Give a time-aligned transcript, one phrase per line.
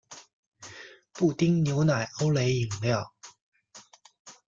[1.13, 3.13] 布丁牛奶欧蕾饮料